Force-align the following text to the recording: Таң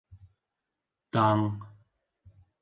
Таң 1.17 1.45